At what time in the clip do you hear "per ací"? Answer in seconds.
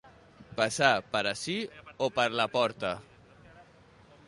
1.15-1.57